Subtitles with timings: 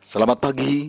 [0.00, 0.88] Selamat pagi.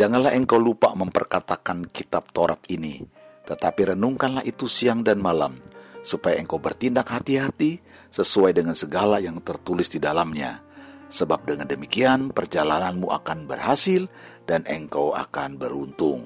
[0.00, 3.04] Janganlah engkau lupa memperkatakan kitab Taurat ini,
[3.44, 5.60] tetapi renungkanlah itu siang dan malam,
[6.00, 10.64] supaya engkau bertindak hati-hati sesuai dengan segala yang tertulis di dalamnya.
[11.12, 14.08] Sebab dengan demikian perjalananmu akan berhasil
[14.48, 16.24] dan engkau akan beruntung.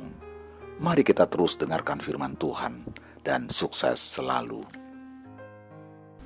[0.79, 2.87] Mari kita terus dengarkan firman Tuhan
[3.27, 4.63] dan sukses selalu.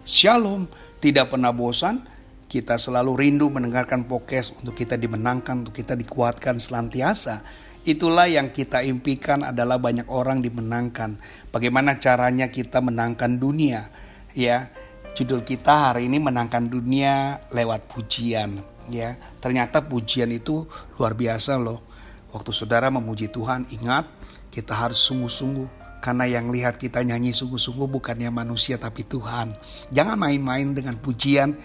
[0.05, 0.69] Shalom,
[1.01, 2.05] tidak pernah bosan
[2.49, 7.43] kita selalu rindu mendengarkan podcast untuk kita dimenangkan, untuk kita dikuatkan selantiasa.
[7.85, 11.21] Itulah yang kita impikan adalah banyak orang dimenangkan.
[11.53, 13.93] Bagaimana caranya kita menangkan dunia?
[14.33, 14.73] Ya,
[15.13, 18.65] judul kita hari ini menangkan dunia lewat pujian.
[18.89, 20.65] Ya, ternyata pujian itu
[20.97, 21.85] luar biasa loh.
[22.33, 24.09] Waktu saudara memuji Tuhan, ingat
[24.49, 29.57] kita harus sungguh-sungguh karena yang lihat kita nyanyi sungguh-sungguh bukannya manusia tapi Tuhan.
[29.89, 31.57] Jangan main-main dengan pujian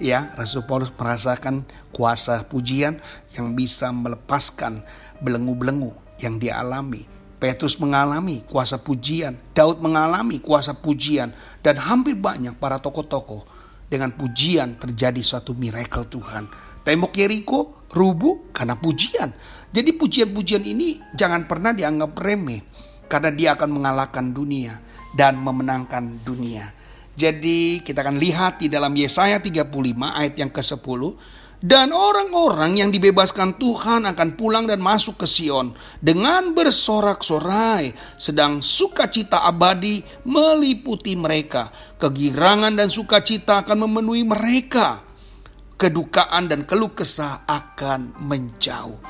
[0.00, 3.00] ya Rasul Paulus merasakan kuasa pujian
[3.36, 4.84] yang bisa melepaskan
[5.20, 7.08] belenggu-belenggu yang dialami.
[7.36, 13.44] Petrus mengalami kuasa pujian, Daud mengalami kuasa pujian, dan hampir banyak para tokoh-tokoh
[13.92, 16.48] dengan pujian terjadi suatu miracle Tuhan.
[16.80, 19.34] Tembok Yeriko rubuh karena pujian.
[19.68, 22.64] Jadi pujian-pujian ini jangan pernah dianggap remeh
[23.10, 24.80] karena dia akan mengalahkan dunia
[25.12, 26.75] dan memenangkan dunia.
[27.16, 29.72] Jadi kita akan lihat di dalam Yesaya 35
[30.04, 31.00] ayat yang ke-10
[31.56, 35.72] dan orang-orang yang dibebaskan Tuhan akan pulang dan masuk ke Sion
[36.04, 41.72] dengan bersorak-sorai sedang sukacita abadi meliputi mereka.
[41.96, 45.00] Kegirangan dan sukacita akan memenuhi mereka.
[45.80, 49.00] Kedukaan dan keluh kesah akan menjauh.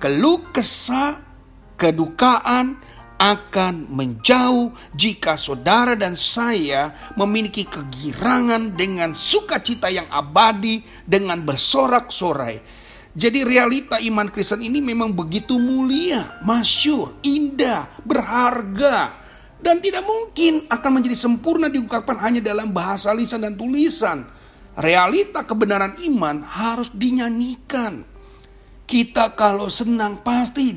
[0.00, 1.20] Keluh kesah,
[1.76, 2.80] kedukaan,
[3.18, 12.82] akan menjauh jika saudara dan saya memiliki kegirangan dengan sukacita yang abadi dengan bersorak-sorai.
[13.14, 19.22] Jadi realita iman Kristen ini memang begitu mulia, masyur, indah, berharga.
[19.64, 24.26] Dan tidak mungkin akan menjadi sempurna diungkapkan hanya dalam bahasa lisan dan tulisan.
[24.74, 28.02] Realita kebenaran iman harus dinyanyikan.
[28.84, 30.74] Kita kalau senang pasti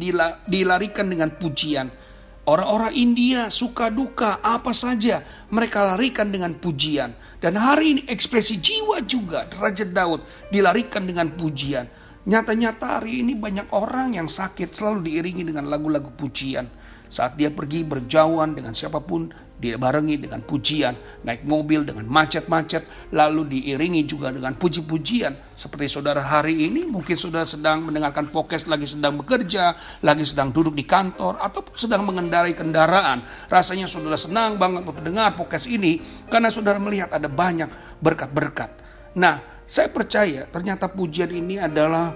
[0.48, 2.07] dilarikan dengan pujian
[2.48, 5.20] Orang-orang India suka duka apa saja
[5.52, 7.12] mereka larikan dengan pujian.
[7.44, 11.92] Dan hari ini ekspresi jiwa juga Raja Daud dilarikan dengan pujian.
[12.24, 16.72] Nyata-nyata hari ini banyak orang yang sakit selalu diiringi dengan lagu-lagu pujian.
[17.12, 20.94] Saat dia pergi berjauhan dengan siapa pun dibarengi dengan pujian,
[21.26, 25.58] naik mobil dengan macet-macet, lalu diiringi juga dengan puji-pujian.
[25.58, 29.74] Seperti saudara hari ini, mungkin sudah sedang mendengarkan podcast, lagi sedang bekerja,
[30.06, 33.26] lagi sedang duduk di kantor, atau sedang mengendarai kendaraan.
[33.50, 35.98] Rasanya saudara senang banget untuk mendengar podcast ini,
[36.30, 38.70] karena saudara melihat ada banyak berkat-berkat.
[39.18, 42.14] Nah, saya percaya ternyata pujian ini adalah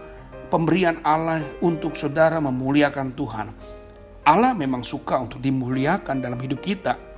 [0.53, 3.47] pemberian Allah untuk saudara memuliakan Tuhan.
[4.21, 7.10] Allah memang suka untuk dimuliakan dalam hidup kita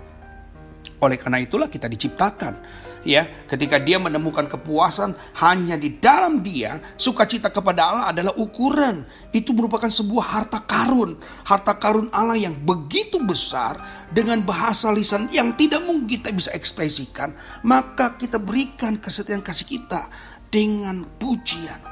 [1.03, 2.83] oleh karena itulah kita diciptakan.
[3.03, 5.11] Ya, ketika dia menemukan kepuasan
[5.43, 9.03] hanya di dalam dia, sukacita kepada Allah adalah ukuran.
[9.35, 15.51] Itu merupakan sebuah harta karun, harta karun Allah yang begitu besar dengan bahasa lisan yang
[15.59, 17.35] tidak mungkin kita bisa ekspresikan,
[17.67, 20.07] maka kita berikan kesetiaan kasih kita
[20.47, 21.83] dengan pujian.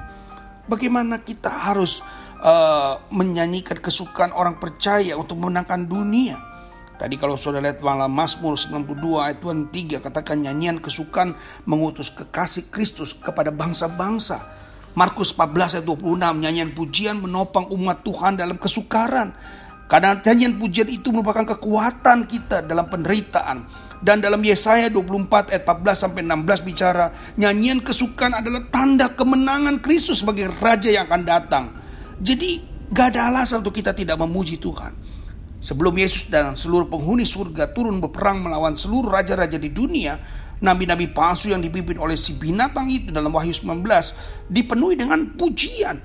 [0.71, 1.99] Bagaimana kita harus
[2.39, 6.50] uh, menyanyikan kesukaan orang percaya untuk memenangkan dunia?
[7.01, 8.93] Tadi kalau saudara lihat malam Mazmur 92
[9.25, 11.33] ayat 3 katakan nyanyian kesukaan
[11.65, 14.45] mengutus kekasih Kristus kepada bangsa-bangsa.
[14.93, 19.33] Markus 14 ayat 26 nyanyian pujian menopang umat Tuhan dalam kesukaran.
[19.89, 23.65] Karena nyanyian pujian itu merupakan kekuatan kita dalam penderitaan.
[23.97, 30.21] Dan dalam Yesaya 24 ayat 14 sampai 16 bicara nyanyian kesukaan adalah tanda kemenangan Kristus
[30.21, 31.65] sebagai raja yang akan datang.
[32.21, 32.61] Jadi
[32.93, 35.00] gak ada alasan untuk kita tidak memuji Tuhan.
[35.61, 40.17] Sebelum Yesus dan seluruh penghuni surga turun berperang melawan seluruh raja-raja di dunia,
[40.57, 43.85] nabi-nabi palsu yang dipimpin oleh si binatang itu dalam Wahyu 19
[44.49, 46.01] dipenuhi dengan pujian.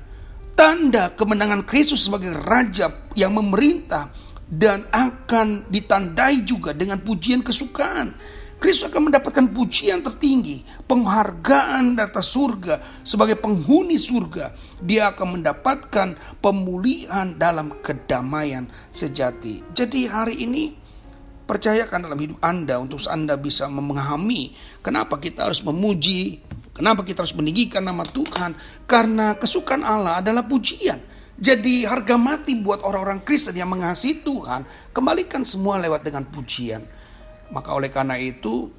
[0.52, 4.12] Tanda kemenangan Kristus sebagai raja yang memerintah
[4.44, 8.12] dan akan ditandai juga dengan pujian kesukaan.
[8.56, 14.56] Kristus akan mendapatkan pujian tertinggi, penghargaan dari surga sebagai penghuni surga.
[14.80, 18.64] Dia akan mendapatkan pemulihan dalam kedamaian
[18.96, 19.60] sejati.
[19.76, 20.72] Jadi hari ini
[21.44, 26.40] percayakan dalam hidup Anda untuk Anda bisa memahami kenapa kita harus memuji,
[26.72, 28.56] kenapa kita harus meninggikan nama Tuhan.
[28.88, 30.96] Karena kesukaan Allah adalah pujian.
[31.36, 34.64] Jadi harga mati buat orang-orang Kristen yang mengasihi Tuhan,
[34.96, 36.80] kembalikan semua lewat dengan pujian.
[37.54, 38.70] Maka oleh karena itu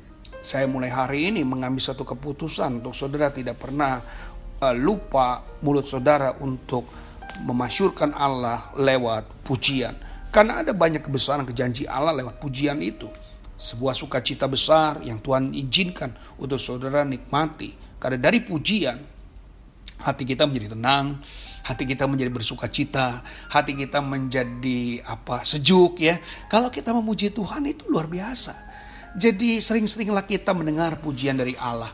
[0.42, 4.00] saya mulai hari ini mengambil satu keputusan untuk saudara tidak pernah
[4.62, 6.88] uh, lupa mulut saudara untuk
[7.44, 9.94] memasyurkan Allah lewat pujian.
[10.34, 13.10] Karena ada banyak kebesaran kejanji Allah lewat pujian itu.
[13.58, 17.74] Sebuah sukacita besar yang Tuhan izinkan untuk saudara nikmati.
[17.98, 18.98] Karena dari pujian,
[20.06, 21.18] hati kita menjadi tenang,
[21.68, 23.19] hati kita menjadi bersuka cita,
[23.52, 26.16] hati kita menjadi apa sejuk ya.
[26.48, 28.56] Kalau kita memuji Tuhan itu luar biasa.
[29.19, 31.92] Jadi sering-seringlah kita mendengar pujian dari Allah.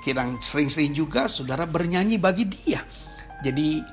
[0.00, 2.80] Kita sering-sering juga saudara bernyanyi bagi dia.
[3.44, 3.84] Jadi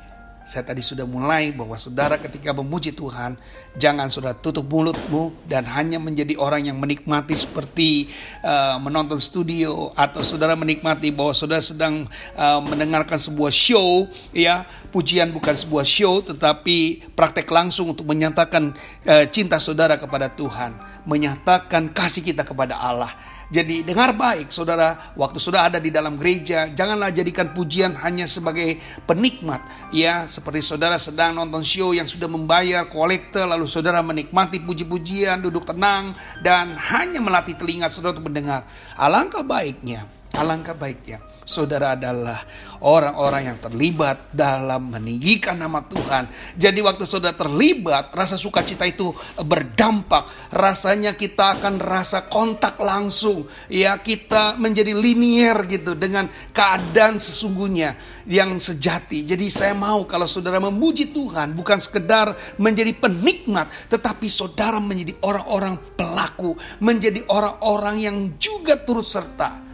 [0.50, 3.38] saya tadi sudah mulai bahwa saudara ketika memuji Tuhan,
[3.78, 8.10] jangan saudara tutup mulutmu dan hanya menjadi orang yang menikmati seperti
[8.42, 15.30] uh, menonton studio atau saudara menikmati bahwa saudara sedang uh, mendengarkan sebuah show, ya pujian
[15.30, 18.74] bukan sebuah show tetapi praktek langsung untuk menyatakan
[19.06, 23.14] uh, cinta saudara kepada Tuhan, menyatakan kasih kita kepada Allah.
[23.50, 28.78] Jadi dengar baik saudara, waktu sudah ada di dalam gereja, janganlah jadikan pujian hanya sebagai
[29.10, 29.66] penikmat.
[29.90, 35.66] Ya, seperti saudara sedang nonton show yang sudah membayar kolektor, lalu saudara menikmati puji-pujian, duduk
[35.66, 36.14] tenang,
[36.46, 38.70] dan hanya melatih telinga saudara untuk mendengar.
[38.94, 42.38] Alangkah baiknya Alangkah baiknya saudara adalah
[42.86, 46.30] orang-orang yang terlibat dalam meninggikan nama Tuhan.
[46.54, 49.10] Jadi waktu saudara terlibat, rasa sukacita itu
[49.42, 50.30] berdampak.
[50.54, 53.50] Rasanya kita akan rasa kontak langsung.
[53.74, 57.98] Ya kita menjadi linier gitu dengan keadaan sesungguhnya
[58.30, 59.26] yang sejati.
[59.26, 63.74] Jadi saya mau kalau saudara memuji Tuhan bukan sekedar menjadi penikmat.
[63.90, 66.54] Tetapi saudara menjadi orang-orang pelaku.
[66.86, 69.69] Menjadi orang-orang yang juga turut serta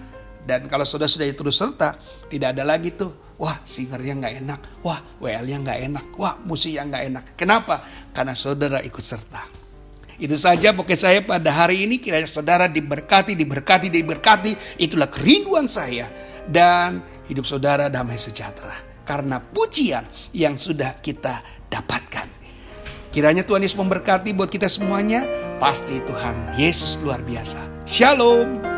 [0.46, 1.98] dan kalau sudah sudah terus serta,
[2.30, 7.04] tidak ada lagi tuh, wah singernya nggak enak, wah WL-nya nggak enak, wah musiknya nggak
[7.10, 7.26] enak.
[7.34, 7.82] Kenapa?
[8.14, 9.66] Karena saudara ikut serta.
[10.16, 14.80] Itu saja pokoknya saya pada hari ini kiranya saudara diberkati, diberkati, diberkati.
[14.80, 16.08] Itulah kerinduan saya.
[16.48, 19.04] Dan hidup saudara damai sejahtera.
[19.04, 22.32] Karena pujian yang sudah kita dapatkan.
[23.12, 25.28] Kiranya Tuhan Yesus memberkati buat kita semuanya.
[25.60, 27.88] Pasti Tuhan Yesus luar biasa.
[27.88, 28.75] Shalom.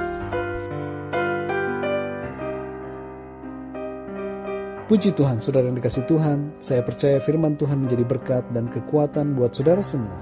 [4.88, 9.52] Puji Tuhan, saudara yang dikasih Tuhan, saya percaya firman Tuhan menjadi berkat dan kekuatan buat
[9.52, 10.16] saudara semua.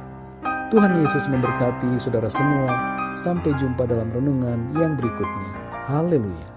[0.74, 2.74] Tuhan Yesus memberkati saudara semua.
[3.14, 5.54] Sampai jumpa dalam renungan yang berikutnya.
[5.86, 6.55] Haleluya.